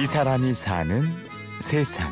이 0.00 0.06
사람이 0.06 0.54
사는 0.54 1.02
세상. 1.60 2.10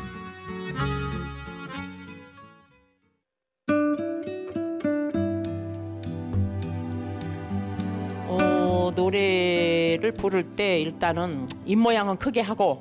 어, 8.27 8.91
노래를 8.95 10.13
부를 10.13 10.43
때 10.43 10.79
일단은 10.81 11.49
입 11.65 11.77
모양은 11.77 12.17
크게 12.17 12.41
하고 12.41 12.77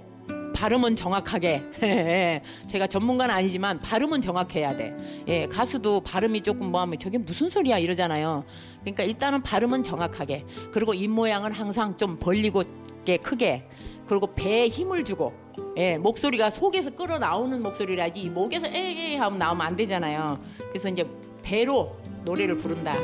발음은 0.54 0.94
정확하게 0.94 2.42
제가 2.68 2.86
전문가는 2.86 3.34
아니지만 3.34 3.80
발음은 3.80 4.20
정확해야 4.20 4.76
돼. 4.76 4.94
예, 5.26 5.46
가수도 5.46 6.02
발음이 6.02 6.42
조금 6.42 6.70
뭐하면 6.70 6.98
저게 6.98 7.16
무슨 7.16 7.48
소리야 7.48 7.78
이러잖아요. 7.78 8.44
그러니까 8.80 9.04
일단은 9.04 9.40
발음은 9.40 9.84
정확하게 9.84 10.44
그리고 10.70 10.92
입 10.92 11.08
모양은 11.08 11.52
항상 11.52 11.96
좀 11.96 12.18
벌리고 12.18 12.62
게 13.06 13.16
크게 13.16 13.64
그리고 14.08 14.26
배에 14.34 14.68
힘을 14.68 15.04
주고 15.04 15.32
예, 15.76 15.98
목소리가 15.98 16.50
속에서 16.50 16.90
끌어 16.90 17.18
나오는 17.18 17.62
목소리라지 17.62 18.22
이 18.22 18.30
목에서 18.30 18.66
에에 18.66 19.16
하면 19.16 19.38
나오면 19.38 19.66
안 19.66 19.76
되잖아요. 19.76 20.38
그래서 20.70 20.88
이제 20.88 21.06
배로 21.42 21.96
노래를 22.24 22.56
부른다. 22.56 22.94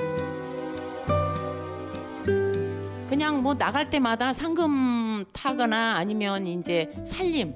그냥 3.08 3.42
뭐 3.42 3.54
나갈 3.54 3.90
때마다 3.90 4.32
상금 4.32 5.24
타거나 5.32 5.96
아니면 5.96 6.46
이제 6.46 6.90
살림 7.05 7.52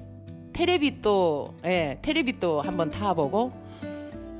테레비 0.53 1.01
또 1.01 1.55
예, 1.65 1.97
테레비 2.01 2.33
또 2.39 2.61
한번 2.61 2.89
타보고 2.91 3.51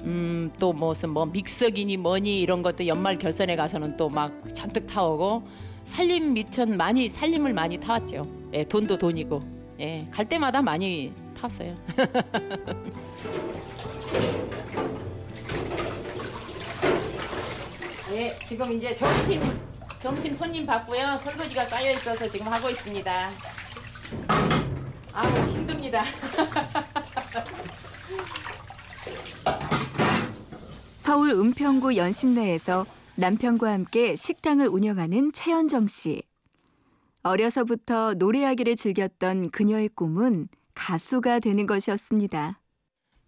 음, 0.06 0.52
또 0.60 0.72
무슨 0.72 1.10
뭐 1.10 1.26
믹서기니 1.26 1.98
뭐니 1.98 2.40
이런 2.40 2.62
것도 2.62 2.88
연말 2.88 3.18
결선에 3.18 3.56
가서는 3.56 3.98
또 3.98 4.08
막 4.10 4.32
잔뜩 4.56 4.88
타오고 4.88 5.44
살림 5.84 6.34
미천 6.34 6.78
많이 6.78 7.10
살림을 7.10 7.54
많이 7.54 7.78
타왔죠. 7.80 8.39
예, 8.54 8.64
돈도 8.64 8.98
돈이고 8.98 9.42
예, 9.80 10.06
갈 10.12 10.28
때마다 10.28 10.62
많이 10.62 11.14
탔어요. 11.40 11.76
예, 18.14 18.38
지금 18.46 18.74
이제 18.74 18.94
점심 18.96 19.42
점심 20.00 20.34
손님 20.34 20.66
받고요. 20.66 21.20
설거지가 21.24 21.66
쌓여 21.66 21.92
있어서 21.94 22.28
지금 22.30 22.48
하고 22.48 22.70
있습니다. 22.70 23.30
아우 25.14 25.50
힘듭니다. 25.50 26.04
서울 30.98 31.32
은평구 31.32 31.96
연신내에서 31.98 32.86
남편과 33.16 33.72
함께 33.72 34.16
식당을 34.16 34.68
운영하는 34.68 35.32
최현정 35.34 35.88
씨. 35.88 36.29
어려서부터 37.24 38.14
노래하기를 38.16 38.76
즐겼던 38.76 39.52
그녀의 39.52 39.90
꿈은 39.90 40.48
가수가 40.74 41.40
되는 41.40 41.66
것이었습니다. 41.66 42.60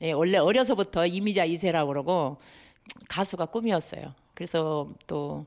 예, 0.02 0.12
원래 0.14 0.38
어려서부터 0.38 1.06
이미자 1.06 1.46
이세라고 1.46 1.90
그러고 1.90 2.38
가수가 3.10 3.48
꿈이었어요. 3.48 4.14
그래서 4.34 4.90
또 5.08 5.46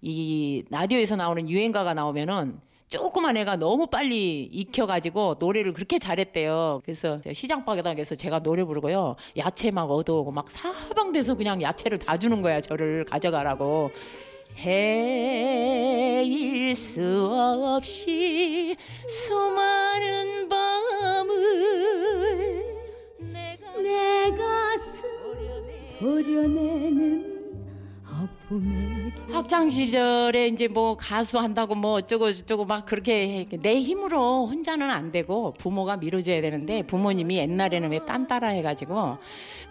이 0.00 0.64
라디오에서 0.70 1.16
나오는 1.16 1.48
유행가가 1.48 1.94
나오면은 1.94 2.60
조그만 2.88 3.36
애가 3.36 3.56
너무 3.56 3.86
빨리 3.88 4.44
익혀가지고 4.44 5.36
노래를 5.38 5.74
그렇게 5.74 5.98
잘했대요. 5.98 6.80
그래서 6.84 7.20
시장 7.34 7.64
바닥에서 7.64 8.14
제가 8.14 8.38
노래 8.38 8.64
부르고요. 8.64 9.16
야채 9.36 9.70
막 9.70 9.90
얻어오고 9.90 10.30
막 10.30 10.48
사방돼서 10.48 11.34
그냥 11.34 11.60
야채를 11.60 11.98
다 11.98 12.16
주는 12.16 12.40
거야. 12.40 12.60
저를 12.60 13.04
가져가라고. 13.04 13.90
해일 14.56 16.74
수 16.74 17.30
없이 17.64 18.74
수많은 19.06 20.48
밤을 20.48 22.64
내가 23.18 23.72
내 23.82 24.30
가슴 24.36 25.02
도려내는 26.00 27.28
학창 29.32 29.68
시절에 29.70 30.48
이제 30.48 30.66
뭐 30.68 30.96
가수 30.96 31.38
한다고 31.38 31.74
뭐 31.74 31.92
어쩌고 31.92 32.32
저쩌고 32.32 32.64
막 32.64 32.86
그렇게 32.86 33.46
내 33.60 33.78
힘으로 33.80 34.46
혼자는 34.46 34.90
안 34.90 35.12
되고 35.12 35.52
부모가 35.58 35.98
밀어줘야 35.98 36.40
되는데 36.40 36.82
부모님이 36.82 37.36
옛날에는 37.36 37.90
왜 37.90 37.98
딴 38.00 38.26
따라 38.26 38.48
해가지고 38.48 39.18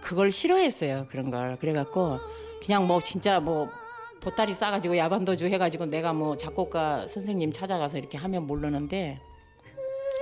그걸 0.01 0.31
싫어했어요 0.31 1.07
그런 1.09 1.31
걸. 1.31 1.57
그래갖고 1.59 2.19
그냥 2.63 2.85
뭐 2.87 3.01
진짜 3.01 3.39
뭐 3.39 3.67
보따리 4.21 4.53
싸가지고 4.53 4.97
야반도주 4.97 5.45
해가지고 5.45 5.85
내가 5.85 6.13
뭐 6.13 6.37
작곡가 6.37 7.07
선생님 7.07 7.51
찾아가서 7.51 7.97
이렇게 7.97 8.17
하면 8.17 8.47
모르는데 8.47 9.19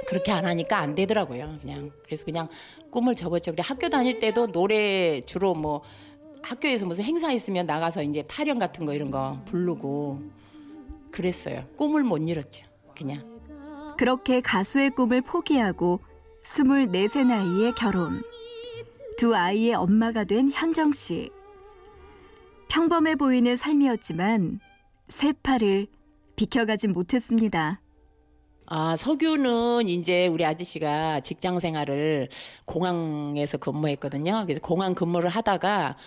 그렇게 0.07 0.31
안 0.31 0.45
하니까 0.45 0.77
안 0.77 0.93
되더라고요 0.93 1.55
그냥 1.61 1.91
그래서 2.03 2.25
그냥 2.25 2.47
꿈을 2.91 3.15
접었죠 3.15 3.51
그래 3.51 3.63
학교 3.65 3.89
다닐 3.89 4.19
때도 4.19 4.51
노래 4.51 5.21
주로 5.25 5.55
뭐 5.55 5.81
학교에서 6.45 6.85
무슨 6.85 7.03
행사 7.03 7.31
있으면 7.31 7.65
나가서 7.65 8.03
이제 8.03 8.23
타령 8.27 8.59
같은 8.59 8.85
거 8.85 8.93
이런 8.93 9.09
거 9.09 9.39
부르고 9.45 10.21
그랬어요. 11.15 11.65
꿈을 11.75 12.03
못 12.03 12.17
이뤘죠. 12.17 12.65
그냥. 12.95 13.23
그렇게 13.97 14.41
가수의 14.41 14.91
꿈을 14.91 15.21
포기하고 15.21 16.01
24세 16.43 17.25
나이에 17.25 17.71
결혼. 17.71 18.21
두 19.17 19.33
아이의 19.33 19.73
엄마가 19.73 20.25
된 20.25 20.51
현정 20.51 20.91
씨. 20.91 21.31
평범해 22.69 23.15
보이는 23.15 23.55
삶이었지만 23.55 24.59
새 25.07 25.33
팔을 25.43 25.87
비켜가진 26.35 26.91
못했습니다. 26.91 27.81
아, 28.67 28.95
석유는 28.95 29.87
이제 29.87 30.27
우리 30.27 30.43
아저씨가 30.43 31.21
직장 31.21 31.59
생활을 31.59 32.29
공항에서 32.65 33.57
근무했거든요. 33.57 34.43
그래서 34.45 34.59
공항 34.61 34.95
근무를 34.95 35.29
하다가 35.29 35.97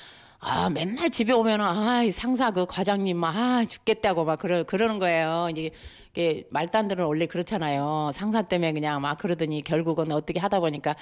아, 0.40 0.70
맨날 0.70 1.10
집에 1.10 1.32
오면은 1.32 1.64
아, 1.64 2.02
이 2.04 2.12
상사 2.12 2.50
그 2.52 2.64
과장님 2.64 3.16
막 3.16 3.36
아, 3.36 3.64
죽겠다고 3.64 4.24
막 4.24 4.38
그러 4.38 4.62
그러는 4.64 4.98
거예요. 4.98 5.48
이게 5.50 5.70
이게 6.12 6.46
말단들은 6.50 7.04
원래 7.04 7.26
그렇잖아요. 7.26 8.12
상사 8.14 8.42
때문에 8.42 8.72
그냥 8.72 9.00
막 9.00 9.18
그러더니 9.18 9.62
결국은 9.62 10.12
어떻게 10.12 10.38
하다 10.38 10.60
보니까 10.60 10.94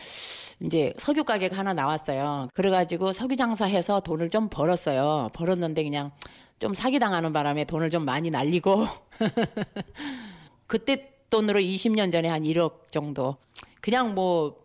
이제 0.61 0.93
석유 0.99 1.25
가게가 1.25 1.57
하나 1.57 1.75
나왔어요. 1.75 2.49
그래가지고 2.55 3.13
석유 3.13 3.37
장사해서 3.37 4.01
돈을 4.01 4.31
좀 4.31 4.49
벌었어요. 4.49 5.29
벌었는데 5.35 5.85
그냥 5.85 6.13
좀 6.59 6.73
사기 6.73 6.99
당하는 6.99 7.33
바람에 7.33 7.65
돈을 7.65 7.91
좀 7.91 8.05
많이 8.05 8.31
날리고 8.31 8.87
그때 10.67 11.13
돈으로 11.29 11.61
20년 11.61 12.11
전에 12.11 12.29
한 12.29 12.43
1억 12.43 12.91
정도. 12.91 13.37
그냥 13.83 14.15
뭐 14.15 14.57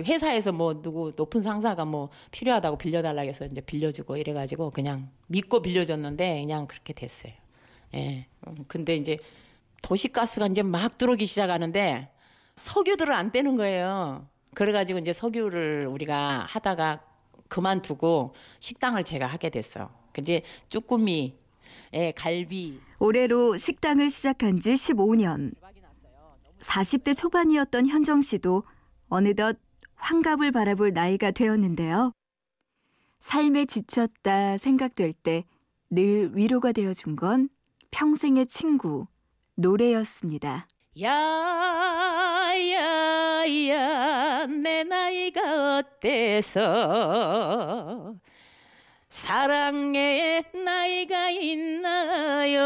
회사에서 0.00 0.52
뭐 0.52 0.80
누구 0.80 1.12
높은 1.16 1.42
상사가 1.42 1.84
뭐 1.84 2.10
필요하다고 2.30 2.78
빌려달라고 2.78 3.28
해서 3.28 3.44
이제 3.46 3.60
빌려주고 3.60 4.16
이래가지고 4.16 4.70
그냥 4.70 5.10
믿고 5.26 5.62
빌려줬는데 5.62 6.40
그냥 6.40 6.66
그렇게 6.66 6.92
됐어요. 6.92 7.32
예. 7.94 8.26
근데 8.68 8.96
이제 8.96 9.18
도시가스가 9.82 10.46
이제 10.46 10.62
막 10.62 10.96
들어오기 10.96 11.26
시작하는데 11.26 12.08
석유들을 12.56 13.12
안 13.12 13.32
떼는 13.32 13.56
거예요. 13.56 14.26
그래가지고 14.54 14.98
이제 15.00 15.12
석유를 15.12 15.86
우리가 15.86 16.46
하다가 16.48 17.02
그만두고 17.48 18.34
식당을 18.60 19.04
제가 19.04 19.26
하게 19.26 19.50
됐어. 19.50 19.90
근데 20.12 20.42
쭈꾸미, 20.68 21.34
예, 21.94 22.12
갈비. 22.12 22.80
올해로 22.98 23.56
식당을 23.56 24.10
시작한 24.10 24.60
지 24.60 24.72
15년. 24.72 25.54
40대 26.60 27.16
초반이었던 27.16 27.88
현정 27.88 28.20
씨도 28.20 28.62
어느덧 29.08 29.58
환갑을 30.02 30.50
바라볼 30.52 30.92
나이가 30.92 31.30
되었는데요. 31.30 32.12
삶에 33.20 33.64
지쳤다 33.64 34.56
생각될 34.58 35.12
때 35.14 35.44
늘 35.94 36.30
위로가 36.34 36.72
되어준 36.72 37.16
건 37.16 37.50
평생의 37.90 38.46
친구, 38.46 39.06
노래였습니다. 39.56 40.66
야야야 40.98 41.26
내 44.46 44.84
나이가 44.84 45.76
어때서 45.76 46.54
사랑의 49.10 50.44
나이가 50.64 51.28
있나요 51.28 52.62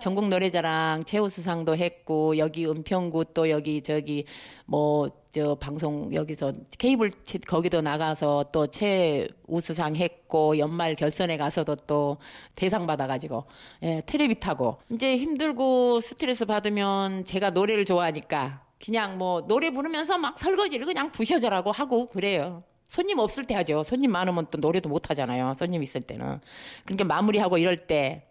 전국 0.00 0.28
노래자랑 0.28 1.04
최우수상도 1.04 1.76
했고 1.76 2.36
여기 2.38 2.66
은평구 2.66 3.26
또 3.34 3.48
여기 3.50 3.82
저기 3.82 4.24
뭐 4.66 5.08
저 5.34 5.54
방송 5.54 6.12
여기서 6.14 6.52
케이블 6.78 7.10
치- 7.24 7.38
거기도 7.38 7.80
나가서 7.80 8.50
또 8.52 8.66
최우수상 8.66 9.96
했고 9.96 10.58
연말 10.58 10.94
결선에 10.94 11.38
가서도 11.38 11.74
또 11.86 12.18
대상 12.54 12.86
받아가지고 12.86 13.44
예, 13.82 14.02
텔레비 14.04 14.38
타고 14.40 14.76
이제 14.90 15.16
힘들고 15.16 16.00
스트레스 16.00 16.44
받으면 16.44 17.24
제가 17.24 17.48
노래를 17.48 17.86
좋아하니까 17.86 18.62
그냥 18.84 19.16
뭐 19.16 19.40
노래 19.46 19.70
부르면서 19.70 20.18
막 20.18 20.38
설거지를 20.38 20.84
그냥 20.84 21.10
부셔져라고 21.12 21.72
하고 21.72 22.06
그래요. 22.08 22.62
손님 22.88 23.18
없을 23.18 23.46
때 23.46 23.54
하죠. 23.54 23.82
손님 23.84 24.12
많으면 24.12 24.48
또 24.50 24.58
노래도 24.58 24.90
못 24.90 25.08
하잖아요. 25.08 25.54
손님 25.56 25.82
있을 25.82 26.02
때는. 26.02 26.40
그러니까 26.84 27.04
마무리하고 27.04 27.56
이럴 27.56 27.78
때 27.78 28.26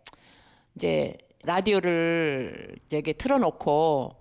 이제 0.75 1.17
라디오를 1.43 2.75
저기 2.89 3.13
틀어놓고 3.13 4.15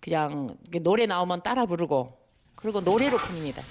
그냥 0.00 0.56
노래 0.82 1.06
나오면 1.06 1.42
따라 1.42 1.66
부르고 1.66 2.18
그리고 2.54 2.80
노래로 2.80 3.18
풉니다. 3.18 3.62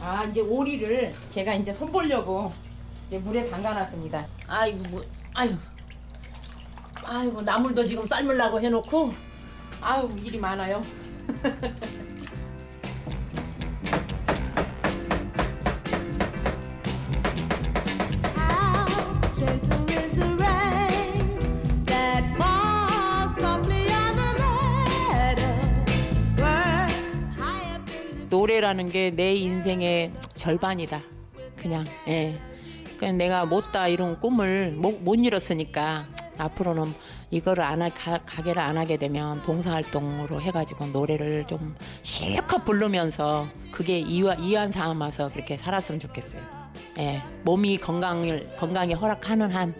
아 0.00 0.24
이제 0.24 0.40
오리를 0.40 1.14
제가 1.30 1.54
이제 1.54 1.72
손 1.72 1.90
보려고 1.90 2.52
이제 3.08 3.18
물에 3.18 3.48
담가놨습니다. 3.50 4.26
아이고 4.46 4.88
뭐 4.88 5.02
아유 5.34 5.50
아이고 7.04 7.42
나물도 7.42 7.84
지금 7.84 8.06
삶으려고 8.06 8.60
해놓고 8.60 9.12
아유 9.80 10.08
일이 10.22 10.38
많아요. 10.38 10.82
노래라는 28.56 28.88
게 28.90 29.10
내 29.10 29.34
인생의 29.34 30.12
절반이다. 30.34 31.02
그냥 31.56 31.84
예. 32.08 32.34
그냥 32.98 33.18
내가 33.18 33.44
못다 33.44 33.86
이런 33.88 34.18
꿈을 34.18 34.70
못, 34.70 34.98
못 35.02 35.14
이뤘으니까 35.16 36.06
앞으로는 36.38 36.92
이거를 37.30 37.62
안 37.62 37.82
하, 37.82 37.90
가, 37.90 38.18
가게를 38.24 38.60
안 38.62 38.78
하게 38.78 38.96
되면 38.96 39.42
봉사활동으로 39.42 40.40
해가지고 40.40 40.86
노래를 40.86 41.46
좀 41.46 41.76
실컷 42.02 42.64
부르면서 42.64 43.46
그게 43.70 43.98
이완 43.98 44.72
삼아서 44.72 45.28
그렇게 45.28 45.56
살았으면 45.58 46.00
좋겠어요. 46.00 46.40
예, 46.98 47.22
몸이 47.44 47.76
건강을 47.78 48.56
건강이 48.56 48.94
허락하는 48.94 49.54
한 49.54 49.74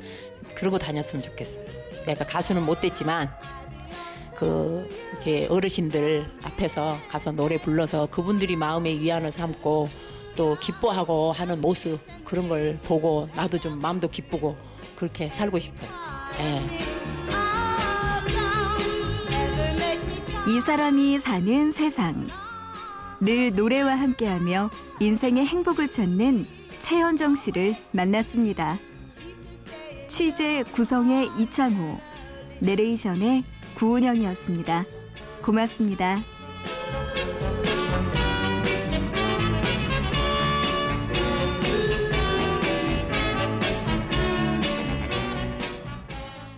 그러고 0.55 0.77
다녔으면 0.77 1.23
좋겠어요. 1.23 1.65
내가 2.05 2.27
가수는 2.27 2.65
못 2.67 2.81
됐지만 2.83 3.31
그 4.39 4.89
이렇게 5.13 5.47
어르신들 5.47 6.27
앞에서 6.43 6.97
가서 7.09 7.33
노래 7.33 7.59
불러서 7.61 8.07
그분들이 8.11 8.57
마음의 8.57 9.01
위안을 9.01 9.33
삼고 9.33 9.89
또 10.37 10.57
기뻐하고 10.61 11.33
하는 11.33 11.61
모습 11.61 11.99
그런 12.25 12.49
걸 12.49 12.79
보고 12.85 13.29
나도 13.35 13.59
좀 13.59 13.81
마음도 13.81 14.09
기쁘고 14.09 14.57
그렇게 14.97 15.29
살고 15.31 15.59
싶어요. 15.59 15.91
예. 16.41 16.61
이 20.49 20.61
사람이 20.61 21.19
사는 21.19 21.73
세상. 21.73 22.27
늘 23.21 23.55
노래와 23.55 23.95
함께하며 23.95 24.71
인생의 25.01 25.47
행복을 25.47 25.91
찾는 25.91 26.47
최현정 26.81 27.35
씨를 27.35 27.75
만났습니다. 27.93 28.79
취재 30.07 30.63
구성의 30.73 31.31
이창호, 31.39 31.99
내레이션의 32.61 33.45
구은영이었습니다. 33.77 34.85
고맙습니다. 35.45 36.36